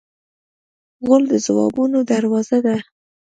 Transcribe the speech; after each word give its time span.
غول 1.05 1.23
د 1.31 1.33
ځوابونو 1.45 1.99
دروازه 2.11 2.57
ده. 2.65 2.75